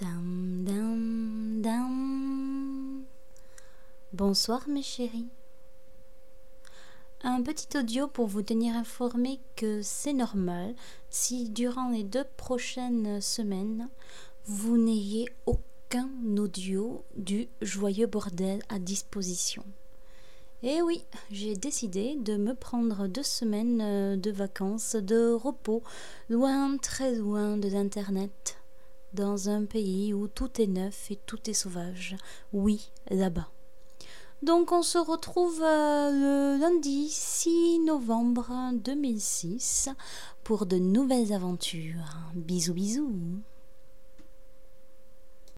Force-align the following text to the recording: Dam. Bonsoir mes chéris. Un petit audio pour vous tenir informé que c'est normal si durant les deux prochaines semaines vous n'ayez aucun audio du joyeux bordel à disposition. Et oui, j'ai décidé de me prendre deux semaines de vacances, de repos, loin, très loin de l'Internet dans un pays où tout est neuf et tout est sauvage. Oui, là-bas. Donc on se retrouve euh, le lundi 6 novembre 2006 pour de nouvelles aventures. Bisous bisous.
Dam. 0.00 1.62
Bonsoir 4.14 4.66
mes 4.66 4.82
chéris. 4.82 5.28
Un 7.22 7.42
petit 7.42 7.76
audio 7.76 8.08
pour 8.08 8.26
vous 8.26 8.42
tenir 8.42 8.76
informé 8.76 9.40
que 9.56 9.82
c'est 9.82 10.14
normal 10.14 10.74
si 11.10 11.50
durant 11.50 11.90
les 11.90 12.04
deux 12.04 12.24
prochaines 12.38 13.20
semaines 13.20 13.90
vous 14.46 14.78
n'ayez 14.78 15.28
aucun 15.44 16.08
audio 16.38 17.04
du 17.16 17.48
joyeux 17.60 18.06
bordel 18.06 18.62
à 18.70 18.78
disposition. 18.78 19.64
Et 20.62 20.82
oui, 20.82 21.02
j'ai 21.30 21.56
décidé 21.56 22.16
de 22.16 22.36
me 22.36 22.54
prendre 22.54 23.06
deux 23.06 23.22
semaines 23.22 24.20
de 24.20 24.30
vacances, 24.30 24.94
de 24.94 25.32
repos, 25.32 25.82
loin, 26.28 26.76
très 26.76 27.14
loin 27.14 27.56
de 27.56 27.68
l'Internet 27.68 28.30
dans 29.14 29.48
un 29.48 29.64
pays 29.64 30.14
où 30.14 30.28
tout 30.28 30.60
est 30.60 30.66
neuf 30.66 31.10
et 31.10 31.16
tout 31.26 31.50
est 31.50 31.54
sauvage. 31.54 32.16
Oui, 32.52 32.90
là-bas. 33.10 33.48
Donc 34.42 34.72
on 34.72 34.82
se 34.82 34.96
retrouve 34.96 35.60
euh, 35.62 36.10
le 36.10 36.60
lundi 36.60 37.10
6 37.10 37.80
novembre 37.80 38.50
2006 38.72 39.90
pour 40.44 40.64
de 40.64 40.76
nouvelles 40.76 41.34
aventures. 41.34 42.16
Bisous 42.34 42.72
bisous. 42.72 43.12